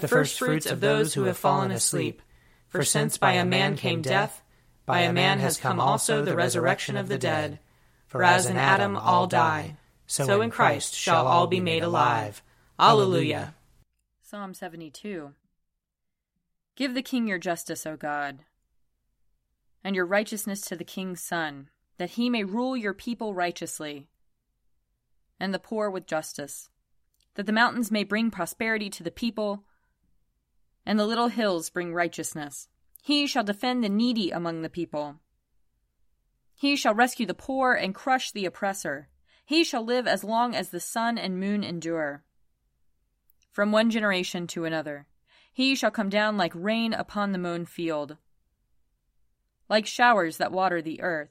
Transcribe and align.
the 0.00 0.08
firstfruits 0.08 0.66
of 0.66 0.80
those 0.80 1.14
who 1.14 1.24
have 1.24 1.36
fallen 1.36 1.70
asleep. 1.70 2.20
For 2.68 2.82
since 2.82 3.16
by 3.16 3.32
a 3.32 3.44
man 3.44 3.76
came 3.76 4.02
death, 4.02 4.42
by 4.84 5.00
a 5.00 5.12
man 5.12 5.38
has 5.38 5.56
come 5.56 5.80
also 5.80 6.22
the 6.22 6.36
resurrection 6.36 6.96
of 6.96 7.08
the 7.08 7.18
dead. 7.18 7.60
For 8.06 8.22
as 8.22 8.46
in 8.46 8.56
Adam 8.56 8.96
all 8.96 9.26
die, 9.26 9.76
so 10.06 10.40
in 10.40 10.50
Christ 10.50 10.94
shall 10.94 11.26
all 11.26 11.46
be 11.46 11.60
made 11.60 11.82
alive. 11.82 12.42
Alleluia. 12.78 13.54
Psalm 14.22 14.52
72. 14.52 15.32
Give 16.76 16.94
the 16.94 17.02
king 17.02 17.28
your 17.28 17.38
justice, 17.38 17.86
O 17.86 17.96
God, 17.96 18.40
and 19.84 19.94
your 19.94 20.06
righteousness 20.06 20.60
to 20.62 20.76
the 20.76 20.84
king's 20.84 21.20
son, 21.20 21.68
that 21.98 22.10
he 22.10 22.28
may 22.28 22.42
rule 22.42 22.76
your 22.76 22.94
people 22.94 23.32
righteously, 23.32 24.08
and 25.38 25.54
the 25.54 25.60
poor 25.60 25.88
with 25.88 26.06
justice, 26.06 26.68
that 27.34 27.46
the 27.46 27.52
mountains 27.52 27.92
may 27.92 28.02
bring 28.02 28.30
prosperity 28.30 28.90
to 28.90 29.04
the 29.04 29.10
people, 29.12 29.64
and 30.86 30.98
the 30.98 31.06
little 31.06 31.28
hills 31.28 31.70
bring 31.70 31.94
righteousness. 31.94 32.68
He 33.02 33.26
shall 33.26 33.44
defend 33.44 33.82
the 33.82 33.88
needy 33.88 34.30
among 34.30 34.62
the 34.62 34.68
people. 34.68 35.16
He 36.54 36.76
shall 36.76 36.94
rescue 36.94 37.26
the 37.26 37.34
poor 37.34 37.74
and 37.74 37.94
crush 37.94 38.30
the 38.30 38.46
oppressor. 38.46 39.08
He 39.44 39.64
shall 39.64 39.84
live 39.84 40.06
as 40.06 40.24
long 40.24 40.54
as 40.54 40.70
the 40.70 40.80
sun 40.80 41.18
and 41.18 41.38
moon 41.38 41.64
endure. 41.64 42.24
From 43.50 43.72
one 43.72 43.90
generation 43.90 44.46
to 44.48 44.64
another, 44.64 45.06
he 45.52 45.74
shall 45.74 45.90
come 45.90 46.08
down 46.08 46.36
like 46.36 46.52
rain 46.54 46.92
upon 46.92 47.32
the 47.32 47.38
mown 47.38 47.66
field, 47.66 48.16
like 49.68 49.86
showers 49.86 50.38
that 50.38 50.52
water 50.52 50.80
the 50.82 51.00
earth. 51.02 51.30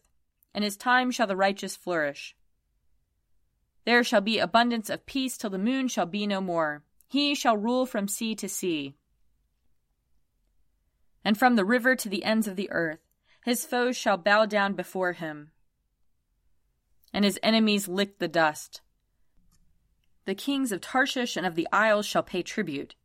In 0.56 0.64
his 0.64 0.78
time 0.78 1.10
shall 1.10 1.28
the 1.28 1.36
righteous 1.36 1.76
flourish. 1.76 2.36
There 3.86 4.04
shall 4.04 4.22
be 4.22 4.40
abundance 4.40 4.90
of 4.90 5.06
peace 5.06 5.38
till 5.38 5.50
the 5.50 5.58
moon 5.58 5.88
shall 5.88 6.06
be 6.06 6.28
no 6.28 6.40
more. 6.40 6.84
He 7.08 7.36
shall 7.36 7.58
rule 7.58 7.86
from 7.86 8.08
sea 8.08 8.36
to 8.36 8.48
sea 8.48 8.96
and 11.24 11.38
from 11.38 11.56
the 11.56 11.66
river 11.66 11.96
to 11.96 12.10
the 12.10 12.24
ends 12.24 12.48
of 12.48 12.56
the 12.56 12.72
earth. 12.72 13.00
His 13.44 13.66
foes 13.66 13.98
shall 13.98 14.18
bow 14.18 14.46
down 14.46 14.74
before 14.74 15.14
him, 15.14 15.52
and 17.14 17.26
his 17.26 17.40
enemies 17.44 17.88
lick 17.88 18.20
the 18.20 18.28
dust. 18.28 18.82
The 20.26 20.36
kings 20.36 20.72
of 20.72 20.80
Tarshish 20.80 21.36
and 21.36 21.46
of 21.46 21.56
the 21.56 21.68
isles 21.72 22.06
shall 22.06 22.24
pay 22.24 22.42
tribute. 22.42 22.96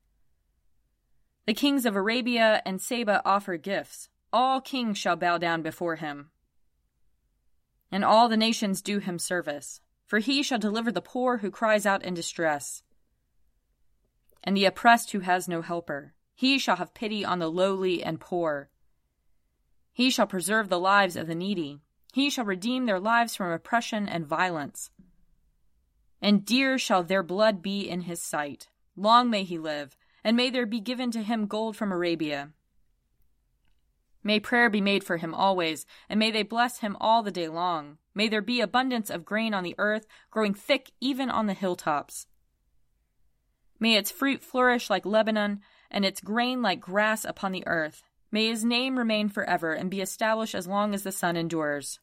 The 1.47 1.55
kings 1.55 1.85
of 1.85 1.97
Arabia 1.97 2.63
and 2.65 2.81
Saba 2.81 3.21
offer 3.25 3.57
gifts. 3.57 4.09
All 4.33 4.61
kings 4.61 4.99
shall 4.99 5.17
bow 5.17 5.39
down 5.39 5.63
before 5.63 5.97
him, 5.97 6.31
and 7.91 8.05
all 8.05 8.29
the 8.29 8.37
nations 8.37 8.83
do 8.83 8.99
him 8.99 9.19
service. 9.19 9.81
For 10.07 10.21
he 10.21 10.43
shall 10.43 10.59
deliver 10.59 10.91
the 10.91 11.03
poor 11.03 11.39
who 11.39 11.51
cries 11.51 11.85
out 11.85 12.03
in 12.03 12.15
distress, 12.15 12.83
and 14.43 14.57
the 14.57 14.65
oppressed 14.65 15.13
who 15.13 15.21
has 15.21 15.47
no 15.47 15.61
helper. 15.61 16.15
He 16.39 16.61
shall 16.61 16.77
have 16.77 16.95
pity 16.95 17.25
on 17.25 17.41
the 17.41 17.51
lowly 17.51 18.01
and 18.01 18.21
poor. 18.21 18.71
He 19.93 20.09
shall 20.09 20.29
preserve 20.29 20.69
the 20.69 20.79
lives 20.79 21.17
of 21.17 21.27
the 21.27 21.35
needy. 21.35 21.81
He 22.13 22.31
shall 22.31 22.45
redeem 22.45 22.87
their 22.87 23.01
lives 23.01 23.35
from 23.35 23.51
oppression 23.51 24.09
and 24.09 24.25
violence. 24.25 24.91
And 26.23 26.45
dear 26.45 26.79
shall 26.79 27.03
their 27.03 27.25
blood 27.25 27.61
be 27.61 27.89
in 27.89 28.03
his 28.03 28.23
sight. 28.23 28.69
Long 28.95 29.29
may 29.29 29.43
he 29.43 29.59
live, 29.59 29.97
and 30.23 30.37
may 30.37 30.49
there 30.49 30.65
be 30.65 30.79
given 30.79 31.11
to 31.11 31.25
him 31.25 31.49
gold 31.49 31.77
from 31.77 31.91
Arabia. 31.91 32.51
May 34.23 34.39
prayer 34.39 34.71
be 34.71 34.81
made 34.81 35.03
for 35.03 35.17
him 35.17 35.35
always, 35.35 35.87
and 36.09 36.21
may 36.21 36.31
they 36.31 36.45
bless 36.45 36.79
him 36.79 36.97
all 37.01 37.25
the 37.25 37.33
day 37.33 37.49
long. 37.49 37.99
May 38.15 38.29
there 38.29 38.43
be 38.43 38.61
abundance 38.61 39.11
of 39.11 39.25
grain 39.25 39.55
on 39.55 39.65
the 39.65 39.75
earth, 39.77 40.07
growing 40.31 40.55
thick 40.55 40.93
even 41.01 41.31
on 41.31 41.47
the 41.47 41.53
hilltops. 41.53 42.29
May 43.81 43.97
its 43.97 44.13
fruit 44.13 44.41
flourish 44.41 44.89
like 44.89 45.05
Lebanon, 45.05 45.63
and 45.91 46.05
its 46.05 46.21
grain 46.21 46.63
like 46.63 46.81
grass 46.81 47.25
upon 47.25 47.53
the 47.53 47.67
earth. 47.67 48.03
May 48.31 48.49
his 48.49 48.65
name 48.65 48.99
remain 48.99 49.29
forever 49.29 49.73
and 49.73 49.91
be 49.91 50.01
established 50.01 50.55
as 50.55 50.67
long 50.67 50.95
as 50.95 51.03
the 51.03 51.13
sun 51.13 51.37
endures. 51.37 51.99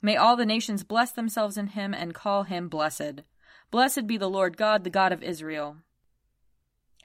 May 0.00 0.16
all 0.16 0.36
the 0.36 0.46
nations 0.46 0.82
bless 0.82 1.12
themselves 1.12 1.56
in 1.56 1.68
him 1.68 1.94
and 1.94 2.12
call 2.12 2.42
him 2.42 2.68
blessed. 2.68 3.22
Blessed 3.70 4.06
be 4.06 4.16
the 4.16 4.28
Lord 4.28 4.56
God, 4.56 4.82
the 4.82 4.90
God 4.90 5.12
of 5.12 5.22
Israel, 5.22 5.76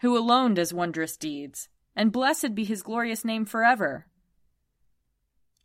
who 0.01 0.17
alone 0.17 0.55
does 0.55 0.73
wondrous 0.73 1.15
deeds, 1.15 1.69
and 1.95 2.11
blessed 2.11 2.55
be 2.55 2.63
his 2.63 2.81
glorious 2.81 3.23
name 3.23 3.45
forever. 3.45 4.07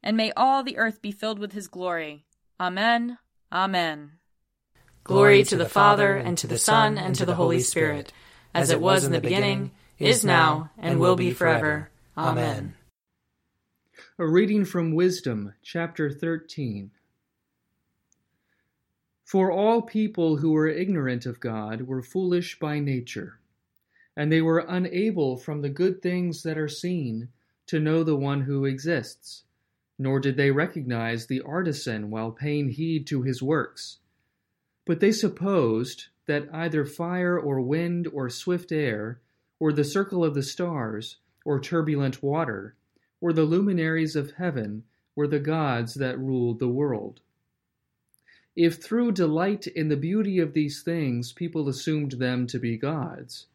And 0.02 0.16
may 0.16 0.32
all 0.36 0.62
the 0.62 0.76
earth 0.76 1.00
be 1.00 1.12
filled 1.12 1.38
with 1.38 1.52
his 1.52 1.68
glory. 1.68 2.26
Amen. 2.60 3.18
Amen. 3.50 4.12
Glory 5.04 5.42
to 5.44 5.56
the 5.56 5.68
Father, 5.68 6.14
and 6.16 6.36
to 6.38 6.46
the 6.46 6.58
Son, 6.58 6.98
and 6.98 7.14
to 7.16 7.26
the 7.26 7.34
Holy 7.34 7.60
Spirit 7.60 8.12
as 8.54 8.70
it 8.70 8.80
was 8.80 9.04
in 9.04 9.12
the 9.12 9.20
beginning, 9.20 9.70
is 9.98 10.24
now, 10.24 10.70
and 10.78 10.98
will 10.98 11.16
be 11.16 11.32
forever. 11.32 11.90
Amen. 12.16 12.74
A 14.18 14.26
reading 14.26 14.64
from 14.64 14.94
Wisdom, 14.94 15.54
chapter 15.62 16.10
13. 16.10 16.90
For 19.24 19.50
all 19.50 19.80
people 19.80 20.36
who 20.36 20.52
were 20.52 20.68
ignorant 20.68 21.24
of 21.24 21.40
God 21.40 21.82
were 21.82 22.02
foolish 22.02 22.58
by 22.58 22.80
nature, 22.80 23.38
and 24.14 24.30
they 24.30 24.42
were 24.42 24.66
unable 24.68 25.38
from 25.38 25.62
the 25.62 25.70
good 25.70 26.02
things 26.02 26.42
that 26.42 26.58
are 26.58 26.68
seen 26.68 27.28
to 27.68 27.80
know 27.80 28.04
the 28.04 28.16
one 28.16 28.42
who 28.42 28.66
exists, 28.66 29.44
nor 29.98 30.20
did 30.20 30.36
they 30.36 30.50
recognize 30.50 31.26
the 31.26 31.40
artisan 31.40 32.10
while 32.10 32.30
paying 32.30 32.68
heed 32.68 33.06
to 33.06 33.22
his 33.22 33.42
works. 33.42 33.98
But 34.84 35.00
they 35.00 35.12
supposed 35.12 36.08
that 36.26 36.48
either 36.52 36.84
fire 36.84 37.38
or 37.38 37.60
wind 37.60 38.06
or 38.12 38.30
swift 38.30 38.72
air, 38.72 39.20
or 39.58 39.72
the 39.72 39.84
circle 39.84 40.24
of 40.24 40.34
the 40.34 40.42
stars, 40.42 41.16
or 41.44 41.60
turbulent 41.60 42.22
water, 42.22 42.74
or 43.20 43.32
the 43.32 43.44
luminaries 43.44 44.16
of 44.16 44.32
heaven 44.32 44.84
were 45.14 45.26
the 45.26 45.40
gods 45.40 45.94
that 45.94 46.18
ruled 46.18 46.58
the 46.58 46.68
world. 46.68 47.20
If 48.54 48.76
through 48.76 49.12
delight 49.12 49.66
in 49.66 49.88
the 49.88 49.96
beauty 49.96 50.38
of 50.38 50.52
these 50.52 50.82
things 50.82 51.32
people 51.32 51.68
assumed 51.68 52.12
them 52.12 52.46
to 52.48 52.58
be 52.58 52.76
gods, 52.76 53.46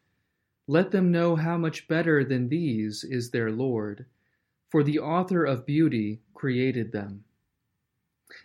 let 0.66 0.90
them 0.90 1.10
know 1.10 1.36
how 1.36 1.56
much 1.56 1.88
better 1.88 2.24
than 2.24 2.48
these 2.48 3.04
is 3.04 3.30
their 3.30 3.50
Lord, 3.50 4.06
for 4.68 4.82
the 4.82 4.98
author 4.98 5.44
of 5.44 5.64
beauty 5.64 6.20
created 6.34 6.92
them. 6.92 7.24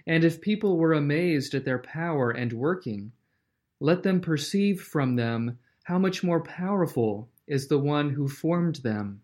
And 0.08 0.24
if 0.24 0.40
people 0.40 0.78
were 0.78 0.94
amazed 0.94 1.54
at 1.54 1.66
their 1.66 1.80
power 1.80 2.32
and 2.32 2.54
working, 2.54 3.12
let 3.80 4.04
them 4.04 4.22
perceive 4.22 4.82
from 4.82 5.16
them 5.16 5.58
how 5.84 5.98
much 6.00 6.24
more 6.24 6.42
powerful 6.42 7.30
is 7.48 7.68
the 7.68 7.80
one 7.80 8.12
who 8.12 8.28
formed 8.28 8.78
them. 8.78 9.22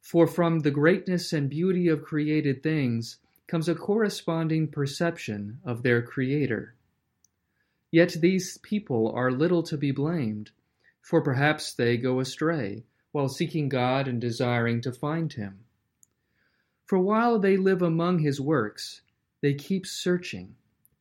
For 0.00 0.26
from 0.26 0.60
the 0.60 0.70
greatness 0.70 1.32
and 1.32 1.50
beauty 1.50 1.88
of 1.88 2.02
created 2.02 2.62
things 2.62 3.18
comes 3.46 3.68
a 3.68 3.74
corresponding 3.74 4.68
perception 4.68 5.60
of 5.64 5.82
their 5.82 6.00
Creator. 6.02 6.74
Yet 7.90 8.16
these 8.20 8.58
people 8.58 9.10
are 9.12 9.32
little 9.32 9.62
to 9.64 9.76
be 9.76 9.90
blamed, 9.90 10.52
for 11.02 11.20
perhaps 11.20 11.74
they 11.74 11.96
go 11.96 12.20
astray 12.20 12.84
while 13.12 13.28
seeking 13.28 13.68
God 13.68 14.06
and 14.06 14.20
desiring 14.20 14.80
to 14.82 14.92
find 14.92 15.32
Him. 15.32 15.64
For 16.86 16.98
while 16.98 17.38
they 17.38 17.56
live 17.56 17.82
among 17.82 18.20
His 18.20 18.40
works, 18.40 19.02
they 19.40 19.54
keep 19.54 19.84
searching, 19.86 20.54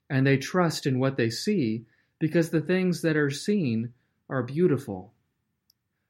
and 0.10 0.26
they 0.26 0.38
trust 0.38 0.88
in 0.88 1.00
what 1.00 1.18
they 1.18 1.30
see 1.30 1.86
because 2.20 2.50
the 2.50 2.62
things 2.62 3.02
that 3.02 3.18
are 3.18 3.32
seen 3.32 3.94
are 4.30 4.44
beautiful. 4.44 5.14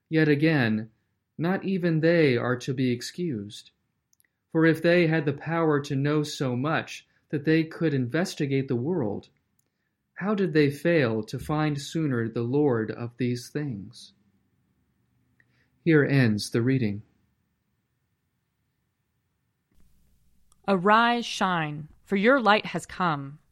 Yet 0.09 0.27
again, 0.27 0.89
not 1.37 1.63
even 1.63 2.01
they 2.01 2.35
are 2.35 2.57
to 2.57 2.73
be 2.73 2.91
excused. 2.91 3.71
For 4.51 4.65
if 4.65 4.81
they 4.81 5.07
had 5.07 5.25
the 5.25 5.33
power 5.33 5.79
to 5.81 5.95
know 5.95 6.23
so 6.23 6.55
much 6.55 7.05
that 7.29 7.45
they 7.45 7.63
could 7.63 7.93
investigate 7.93 8.67
the 8.67 8.75
world, 8.75 9.29
how 10.15 10.35
did 10.35 10.51
they 10.53 10.69
fail 10.69 11.23
to 11.23 11.39
find 11.39 11.79
sooner 11.79 12.27
the 12.27 12.41
Lord 12.41 12.91
of 12.91 13.11
these 13.17 13.49
things? 13.49 14.13
Here 15.85 16.03
ends 16.03 16.49
the 16.49 16.61
reading. 16.61 17.03
Arise, 20.67 21.25
shine, 21.25 21.87
for 22.03 22.15
your 22.15 22.41
light 22.41 22.65
has 22.67 22.85
come, 22.85 23.39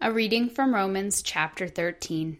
A 0.00 0.12
reading 0.12 0.48
from 0.48 0.76
Romans 0.76 1.22
chapter 1.22 1.66
13. 1.66 2.38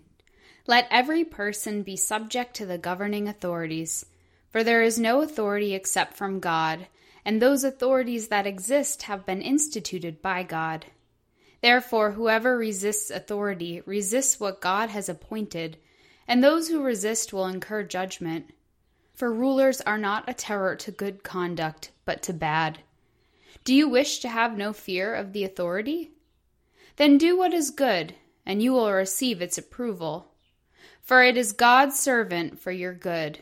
Let 0.68 0.86
every 0.92 1.24
person 1.24 1.82
be 1.82 1.96
subject 1.96 2.54
to 2.54 2.66
the 2.66 2.78
governing 2.78 3.26
authorities, 3.26 4.06
for 4.48 4.62
there 4.62 4.80
is 4.80 4.96
no 4.96 5.22
authority 5.22 5.74
except 5.74 6.14
from 6.14 6.38
God, 6.38 6.86
and 7.24 7.42
those 7.42 7.64
authorities 7.64 8.28
that 8.28 8.46
exist 8.46 9.02
have 9.02 9.26
been 9.26 9.42
instituted 9.42 10.22
by 10.22 10.44
God. 10.44 10.86
Therefore, 11.60 12.12
whoever 12.12 12.56
resists 12.56 13.10
authority 13.10 13.82
resists 13.84 14.38
what 14.38 14.60
God 14.60 14.90
has 14.90 15.08
appointed, 15.08 15.78
and 16.28 16.44
those 16.44 16.68
who 16.68 16.80
resist 16.80 17.32
will 17.32 17.46
incur 17.46 17.82
judgment. 17.82 18.52
For 19.14 19.32
rulers 19.32 19.80
are 19.80 19.98
not 19.98 20.28
a 20.28 20.32
terror 20.32 20.76
to 20.76 20.92
good 20.92 21.24
conduct, 21.24 21.90
but 22.04 22.22
to 22.22 22.32
bad. 22.32 22.78
Do 23.64 23.74
you 23.74 23.88
wish 23.88 24.20
to 24.20 24.28
have 24.28 24.56
no 24.56 24.72
fear 24.72 25.12
of 25.12 25.32
the 25.32 25.42
authority? 25.42 26.12
Then 26.98 27.16
do 27.16 27.38
what 27.38 27.54
is 27.54 27.70
good, 27.70 28.16
and 28.44 28.60
you 28.60 28.72
will 28.72 28.92
receive 28.92 29.40
its 29.40 29.56
approval. 29.56 30.32
For 31.00 31.22
it 31.22 31.36
is 31.36 31.52
God's 31.52 31.96
servant 31.98 32.60
for 32.60 32.72
your 32.72 32.92
good. 32.92 33.38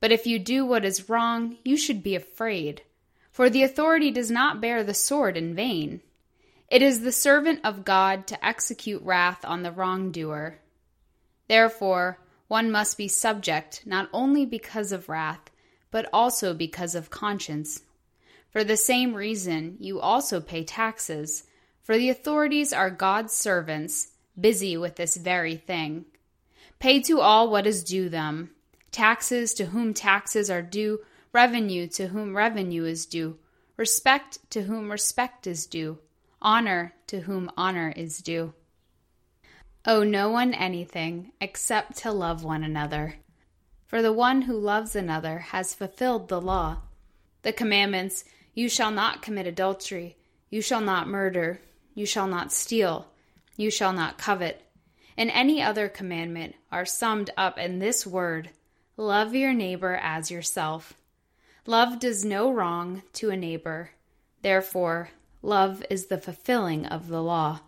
But 0.00 0.10
if 0.10 0.26
you 0.26 0.38
do 0.38 0.64
what 0.64 0.86
is 0.86 1.10
wrong, 1.10 1.58
you 1.66 1.76
should 1.76 2.02
be 2.02 2.14
afraid, 2.14 2.82
for 3.30 3.50
the 3.50 3.62
authority 3.62 4.10
does 4.10 4.30
not 4.30 4.62
bear 4.62 4.82
the 4.82 4.94
sword 4.94 5.36
in 5.36 5.54
vain. 5.54 6.00
It 6.70 6.80
is 6.80 7.02
the 7.02 7.12
servant 7.12 7.60
of 7.62 7.84
God 7.84 8.26
to 8.28 8.44
execute 8.44 9.02
wrath 9.02 9.44
on 9.44 9.62
the 9.62 9.72
wrongdoer. 9.72 10.58
Therefore, 11.46 12.20
one 12.46 12.70
must 12.70 12.96
be 12.96 13.08
subject 13.08 13.82
not 13.84 14.08
only 14.14 14.46
because 14.46 14.92
of 14.92 15.10
wrath, 15.10 15.50
but 15.90 16.08
also 16.10 16.54
because 16.54 16.94
of 16.94 17.10
conscience. 17.10 17.82
For 18.50 18.64
the 18.64 18.78
same 18.78 19.12
reason, 19.14 19.76
you 19.78 20.00
also 20.00 20.40
pay 20.40 20.64
taxes, 20.64 21.44
for 21.88 21.96
the 21.96 22.10
authorities 22.10 22.70
are 22.70 22.90
God's 22.90 23.32
servants, 23.32 24.08
busy 24.38 24.76
with 24.76 24.96
this 24.96 25.16
very 25.16 25.56
thing. 25.56 26.04
Pay 26.80 27.00
to 27.00 27.22
all 27.22 27.50
what 27.50 27.66
is 27.66 27.82
due 27.82 28.10
them 28.10 28.50
taxes 28.90 29.54
to 29.54 29.64
whom 29.64 29.94
taxes 29.94 30.50
are 30.50 30.60
due, 30.60 31.00
revenue 31.32 31.86
to 31.86 32.08
whom 32.08 32.36
revenue 32.36 32.84
is 32.84 33.06
due, 33.06 33.38
respect 33.78 34.38
to 34.50 34.64
whom 34.64 34.90
respect 34.90 35.46
is 35.46 35.64
due, 35.64 35.98
honor 36.42 36.92
to 37.06 37.20
whom 37.20 37.50
honor 37.56 37.90
is 37.96 38.18
due. 38.18 38.52
Owe 39.86 40.02
no 40.02 40.28
one 40.28 40.52
anything 40.52 41.32
except 41.40 41.96
to 41.96 42.12
love 42.12 42.44
one 42.44 42.64
another. 42.64 43.14
For 43.86 44.02
the 44.02 44.12
one 44.12 44.42
who 44.42 44.58
loves 44.58 44.94
another 44.94 45.38
has 45.38 45.72
fulfilled 45.72 46.28
the 46.28 46.38
law. 46.38 46.82
The 47.40 47.54
commandments 47.54 48.24
you 48.52 48.68
shall 48.68 48.90
not 48.90 49.22
commit 49.22 49.46
adultery. 49.46 50.18
You 50.50 50.60
shall 50.60 50.82
not 50.82 51.08
murder. 51.08 51.62
You 51.98 52.06
shall 52.06 52.28
not 52.28 52.52
steal. 52.52 53.08
You 53.56 53.72
shall 53.72 53.92
not 53.92 54.18
covet. 54.18 54.62
And 55.16 55.32
any 55.32 55.60
other 55.60 55.88
commandment 55.88 56.54
are 56.70 56.86
summed 56.86 57.30
up 57.36 57.58
in 57.58 57.80
this 57.80 58.06
word 58.06 58.50
love 58.96 59.34
your 59.34 59.52
neighbor 59.52 59.98
as 60.00 60.30
yourself. 60.30 60.94
Love 61.66 61.98
does 61.98 62.24
no 62.24 62.52
wrong 62.52 63.02
to 63.14 63.30
a 63.30 63.36
neighbor. 63.36 63.90
Therefore, 64.42 65.10
love 65.42 65.84
is 65.90 66.06
the 66.06 66.18
fulfilling 66.18 66.86
of 66.86 67.08
the 67.08 67.20
law. 67.20 67.62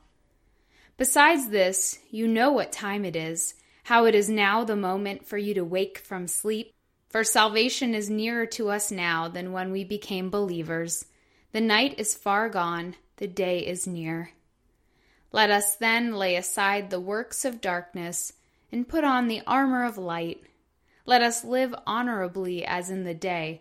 Besides 0.97 1.49
this, 1.49 1.99
you 2.09 2.29
know 2.29 2.53
what 2.53 2.71
time 2.71 3.05
it 3.05 3.17
is, 3.17 3.55
how 3.83 4.05
it 4.05 4.15
is 4.15 4.29
now 4.29 4.63
the 4.63 4.77
moment 4.77 5.27
for 5.27 5.39
you 5.39 5.55
to 5.55 5.65
wake 5.65 5.99
from 5.99 6.29
sleep 6.29 6.73
for 7.09 7.25
salvation 7.25 7.97
is 7.97 8.09
nearer 8.09 8.47
to 8.47 8.71
us 8.71 8.93
now 8.93 9.27
than 9.27 9.51
when 9.51 9.73
we 9.73 9.83
became 9.83 10.31
believers. 10.31 11.07
The 11.51 11.61
night 11.61 11.99
is 11.99 12.15
far 12.15 12.49
gone, 12.49 12.95
the 13.21 13.29
day 13.29 13.61
is 13.61 13.87
near. 13.87 14.31
Let 15.31 15.51
us 15.51 15.77
then 15.77 16.15
lay 16.15 16.37
aside 16.37 16.91
the 16.91 16.99
works 16.99 17.45
of 17.45 17.61
darkness 17.61 18.33
and 18.73 18.89
put 18.89 19.05
on 19.05 19.29
the 19.29 19.43
armor 19.47 19.85
of 19.85 19.99
light. 19.99 20.43
Let 21.05 21.23
us 21.23 21.45
live 21.45 21.75
honorably 21.87 22.65
as 22.65 22.91
in 22.91 23.05
the 23.05 23.15
day, 23.15 23.61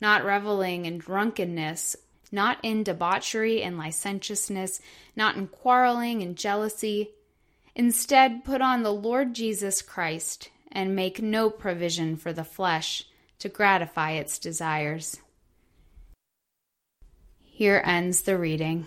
not 0.00 0.24
reveling 0.24 0.86
in 0.86 0.98
drunkenness, 0.98 1.96
not 2.30 2.58
in 2.62 2.84
debauchery 2.84 3.62
and 3.62 3.76
licentiousness, 3.76 4.80
not 5.16 5.36
in 5.36 5.48
quarreling 5.48 6.22
and 6.22 6.36
jealousy. 6.36 7.10
Instead, 7.74 8.44
put 8.44 8.62
on 8.62 8.82
the 8.82 8.92
Lord 8.92 9.34
Jesus 9.34 9.82
Christ 9.82 10.50
and 10.70 10.94
make 10.94 11.20
no 11.20 11.50
provision 11.50 12.16
for 12.16 12.32
the 12.32 12.44
flesh 12.44 13.04
to 13.40 13.48
gratify 13.48 14.12
its 14.12 14.38
desires. 14.38 15.18
Here 17.40 17.82
ends 17.84 18.22
the 18.22 18.38
reading. 18.38 18.86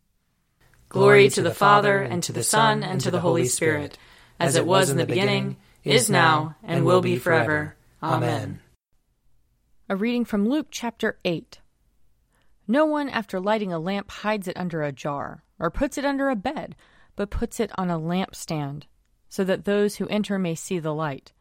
Glory 0.91 1.29
to 1.29 1.41
the 1.41 1.53
Father, 1.53 2.01
and 2.01 2.21
to 2.21 2.33
the 2.33 2.43
Son, 2.43 2.83
and 2.83 2.99
to 2.99 3.09
the 3.09 3.21
Holy 3.21 3.45
Spirit, 3.45 3.97
as 4.41 4.57
it 4.57 4.65
was 4.65 4.89
in 4.89 4.97
the 4.97 5.05
beginning, 5.05 5.55
is 5.85 6.09
now, 6.09 6.57
and 6.65 6.83
will 6.83 6.99
be 6.99 7.15
forever. 7.15 7.77
Amen. 8.03 8.59
A 9.87 9.95
reading 9.95 10.25
from 10.25 10.49
Luke 10.49 10.67
chapter 10.69 11.17
8. 11.23 11.61
No 12.67 12.85
one, 12.85 13.07
after 13.07 13.39
lighting 13.39 13.71
a 13.71 13.79
lamp, 13.79 14.11
hides 14.11 14.49
it 14.49 14.57
under 14.57 14.83
a 14.83 14.91
jar, 14.91 15.45
or 15.57 15.71
puts 15.71 15.97
it 15.97 16.03
under 16.03 16.29
a 16.29 16.35
bed, 16.35 16.75
but 17.15 17.29
puts 17.29 17.61
it 17.61 17.71
on 17.75 17.89
a 17.89 17.97
lampstand, 17.97 18.83
so 19.29 19.45
that 19.45 19.63
those 19.63 19.95
who 19.95 20.09
enter 20.09 20.37
may 20.37 20.55
see 20.55 20.77
the 20.77 20.93
light. 20.93 21.31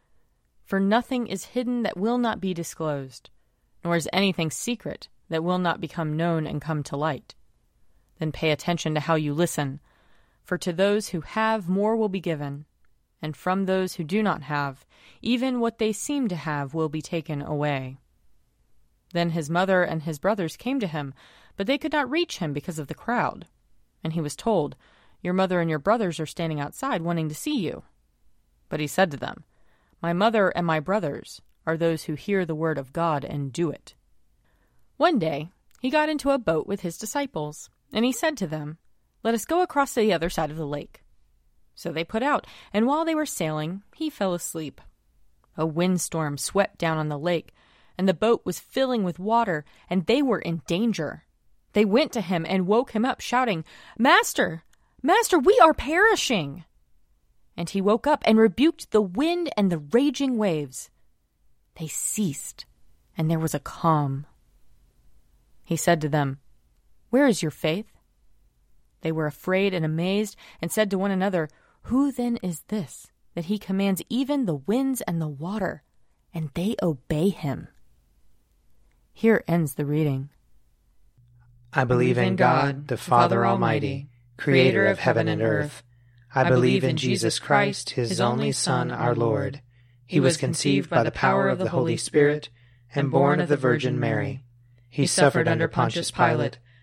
For 0.62 0.78
nothing 0.78 1.26
is 1.26 1.46
hidden 1.46 1.82
that 1.82 1.96
will 1.96 2.18
not 2.18 2.40
be 2.40 2.54
disclosed, 2.54 3.30
nor 3.82 3.96
is 3.96 4.08
anything 4.12 4.52
secret 4.52 5.08
that 5.28 5.42
will 5.42 5.58
not 5.58 5.80
become 5.80 6.16
known 6.16 6.46
and 6.46 6.62
come 6.62 6.84
to 6.84 6.96
light. 6.96 7.34
Then 8.20 8.32
pay 8.32 8.50
attention 8.50 8.94
to 8.94 9.00
how 9.00 9.14
you 9.14 9.32
listen, 9.32 9.80
for 10.44 10.58
to 10.58 10.74
those 10.74 11.08
who 11.08 11.22
have 11.22 11.70
more 11.70 11.96
will 11.96 12.10
be 12.10 12.20
given, 12.20 12.66
and 13.22 13.34
from 13.34 13.64
those 13.64 13.94
who 13.94 14.04
do 14.04 14.22
not 14.22 14.42
have, 14.42 14.84
even 15.22 15.58
what 15.58 15.78
they 15.78 15.92
seem 15.92 16.28
to 16.28 16.36
have 16.36 16.74
will 16.74 16.90
be 16.90 17.00
taken 17.00 17.40
away. 17.40 17.96
Then 19.14 19.30
his 19.30 19.48
mother 19.48 19.82
and 19.82 20.02
his 20.02 20.18
brothers 20.18 20.58
came 20.58 20.78
to 20.80 20.86
him, 20.86 21.14
but 21.56 21.66
they 21.66 21.78
could 21.78 21.92
not 21.92 22.10
reach 22.10 22.38
him 22.38 22.52
because 22.52 22.78
of 22.78 22.88
the 22.88 22.94
crowd. 22.94 23.46
And 24.04 24.12
he 24.12 24.20
was 24.20 24.36
told, 24.36 24.76
Your 25.22 25.34
mother 25.34 25.58
and 25.58 25.70
your 25.70 25.78
brothers 25.78 26.20
are 26.20 26.26
standing 26.26 26.60
outside 26.60 27.00
wanting 27.00 27.30
to 27.30 27.34
see 27.34 27.58
you. 27.58 27.84
But 28.68 28.80
he 28.80 28.86
said 28.86 29.10
to 29.12 29.16
them, 29.16 29.44
My 30.02 30.12
mother 30.12 30.50
and 30.50 30.66
my 30.66 30.78
brothers 30.78 31.40
are 31.66 31.78
those 31.78 32.04
who 32.04 32.14
hear 32.14 32.44
the 32.44 32.54
word 32.54 32.76
of 32.76 32.92
God 32.92 33.24
and 33.24 33.50
do 33.50 33.70
it. 33.70 33.94
One 34.98 35.18
day 35.18 35.48
he 35.80 35.88
got 35.88 36.10
into 36.10 36.30
a 36.30 36.38
boat 36.38 36.66
with 36.66 36.82
his 36.82 36.98
disciples, 36.98 37.70
and 37.92 38.04
he 38.04 38.12
said 38.12 38.36
to 38.38 38.46
them, 38.46 38.78
Let 39.22 39.34
us 39.34 39.44
go 39.44 39.62
across 39.62 39.94
to 39.94 40.00
the 40.00 40.12
other 40.12 40.30
side 40.30 40.50
of 40.50 40.56
the 40.56 40.66
lake. 40.66 41.02
So 41.74 41.92
they 41.92 42.04
put 42.04 42.22
out, 42.22 42.46
and 42.72 42.86
while 42.86 43.04
they 43.04 43.14
were 43.14 43.26
sailing, 43.26 43.82
he 43.94 44.10
fell 44.10 44.34
asleep. 44.34 44.80
A 45.56 45.66
windstorm 45.66 46.38
swept 46.38 46.78
down 46.78 46.98
on 46.98 47.08
the 47.08 47.18
lake 47.18 47.54
and 48.00 48.08
the 48.08 48.14
boat 48.14 48.40
was 48.46 48.58
filling 48.58 49.04
with 49.04 49.18
water, 49.18 49.62
and 49.90 50.06
they 50.06 50.22
were 50.22 50.38
in 50.38 50.62
danger. 50.66 51.24
They 51.74 51.84
went 51.84 52.12
to 52.12 52.22
him 52.22 52.46
and 52.48 52.66
woke 52.66 52.92
him 52.92 53.04
up, 53.04 53.20
shouting, 53.20 53.62
Master, 53.98 54.64
Master, 55.02 55.38
we 55.38 55.60
are 55.62 55.74
perishing. 55.74 56.64
And 57.58 57.68
he 57.68 57.82
woke 57.82 58.06
up 58.06 58.22
and 58.24 58.38
rebuked 58.38 58.90
the 58.90 59.02
wind 59.02 59.50
and 59.54 59.70
the 59.70 59.76
raging 59.92 60.38
waves. 60.38 60.88
They 61.78 61.88
ceased, 61.88 62.64
and 63.18 63.30
there 63.30 63.38
was 63.38 63.54
a 63.54 63.60
calm. 63.60 64.24
He 65.62 65.76
said 65.76 66.00
to 66.00 66.08
them, 66.08 66.38
Where 67.10 67.26
is 67.26 67.42
your 67.42 67.50
faith? 67.50 67.86
They 69.02 69.12
were 69.12 69.26
afraid 69.26 69.74
and 69.74 69.84
amazed, 69.84 70.36
and 70.60 70.70
said 70.70 70.90
to 70.90 70.98
one 70.98 71.10
another, 71.10 71.48
Who 71.82 72.12
then 72.12 72.38
is 72.42 72.62
this, 72.68 73.10
that 73.34 73.46
he 73.46 73.58
commands 73.58 74.02
even 74.08 74.46
the 74.46 74.56
winds 74.56 75.00
and 75.02 75.20
the 75.20 75.28
water, 75.28 75.82
and 76.32 76.50
they 76.54 76.76
obey 76.82 77.28
him? 77.28 77.68
Here 79.12 79.44
ends 79.48 79.74
the 79.74 79.86
reading. 79.86 80.30
I 81.72 81.84
believe 81.84 82.18
in 82.18 82.36
God, 82.36 82.88
the 82.88 82.96
Father 82.96 83.46
Almighty, 83.46 84.08
creator 84.36 84.86
of 84.86 84.98
heaven 84.98 85.28
and 85.28 85.42
earth. 85.42 85.82
I 86.34 86.48
believe 86.48 86.84
in 86.84 86.96
Jesus 86.96 87.38
Christ, 87.38 87.90
his 87.90 88.20
only 88.20 88.52
Son, 88.52 88.90
our 88.90 89.14
Lord. 89.14 89.62
He 90.06 90.20
was 90.20 90.36
conceived 90.36 90.90
by 90.90 91.02
the 91.02 91.10
power 91.10 91.48
of 91.48 91.58
the 91.58 91.70
Holy 91.70 91.96
Spirit 91.96 92.48
and 92.94 93.10
born 93.10 93.40
of 93.40 93.48
the 93.48 93.56
Virgin 93.56 94.00
Mary. 94.00 94.42
He 94.88 95.06
suffered 95.06 95.46
under 95.46 95.68
Pontius 95.68 96.10
Pilate, 96.10 96.58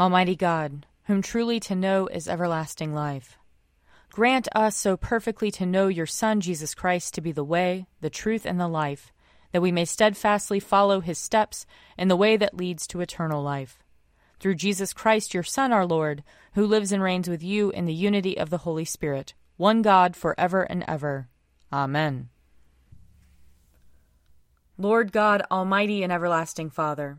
Almighty 0.00 0.34
God, 0.34 0.86
whom 1.04 1.20
truly 1.20 1.60
to 1.60 1.74
know 1.74 2.06
is 2.06 2.26
everlasting 2.26 2.94
life, 2.94 3.36
grant 4.10 4.48
us 4.54 4.74
so 4.74 4.96
perfectly 4.96 5.50
to 5.50 5.66
know 5.66 5.88
your 5.88 6.06
Son, 6.06 6.40
Jesus 6.40 6.74
Christ, 6.74 7.12
to 7.12 7.20
be 7.20 7.32
the 7.32 7.44
way, 7.44 7.86
the 8.00 8.08
truth, 8.08 8.46
and 8.46 8.58
the 8.58 8.66
life, 8.66 9.12
that 9.52 9.60
we 9.60 9.70
may 9.70 9.84
steadfastly 9.84 10.58
follow 10.58 11.00
his 11.00 11.18
steps 11.18 11.66
in 11.98 12.08
the 12.08 12.16
way 12.16 12.38
that 12.38 12.56
leads 12.56 12.86
to 12.86 13.02
eternal 13.02 13.42
life. 13.42 13.82
Through 14.38 14.54
Jesus 14.54 14.94
Christ, 14.94 15.34
your 15.34 15.42
Son, 15.42 15.70
our 15.70 15.84
Lord, 15.84 16.22
who 16.54 16.64
lives 16.64 16.92
and 16.92 17.02
reigns 17.02 17.28
with 17.28 17.42
you 17.42 17.70
in 17.70 17.84
the 17.84 17.92
unity 17.92 18.38
of 18.38 18.48
the 18.48 18.58
Holy 18.58 18.86
Spirit, 18.86 19.34
one 19.58 19.82
God, 19.82 20.16
for 20.16 20.34
ever 20.40 20.62
and 20.62 20.82
ever. 20.88 21.28
Amen. 21.70 22.30
Lord 24.78 25.12
God, 25.12 25.42
Almighty 25.50 26.02
and 26.02 26.10
everlasting 26.10 26.70
Father, 26.70 27.18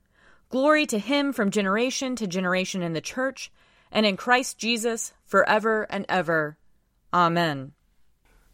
Glory 0.51 0.85
to 0.87 0.99
Him 0.99 1.31
from 1.33 1.49
generation 1.49 2.15
to 2.17 2.27
generation 2.27 2.81
in 2.83 2.93
the 2.93 3.01
Church 3.01 3.51
and 3.91 4.05
in 4.05 4.17
Christ 4.17 4.57
Jesus 4.57 5.13
forever 5.25 5.87
and 5.89 6.05
ever. 6.09 6.57
Amen. 7.13 7.71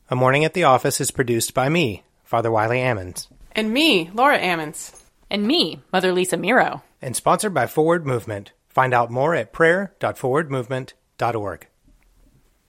A 0.10 0.16
Morning 0.16 0.46
at 0.46 0.54
the 0.54 0.64
Office 0.64 1.02
is 1.02 1.12
produced 1.12 1.54
by 1.54 1.68
me, 1.70 2.04
Father 2.24 2.50
Wiley 2.52 2.78
Ammons, 2.80 3.28
And 3.52 3.74
me, 3.74 4.10
Laura 4.14 4.40
Ammons. 4.40 5.02
And 5.30 5.46
me, 5.46 5.82
Mother 5.92 6.14
Lisa 6.14 6.38
Meirow. 6.38 6.82
and 7.02 7.14
sponsored 7.16 7.54
by 7.54 7.68
Forward 7.68 8.06
Movement. 8.06 8.54
Find 8.70 8.94
out 8.94 9.12
more 9.12 9.36
at 9.36 9.52
prayer.forwardmovement.org. 9.52 11.68